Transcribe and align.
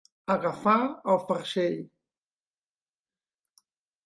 Agafar 0.35 0.77
el 1.15 1.19
farcell. 1.27 1.77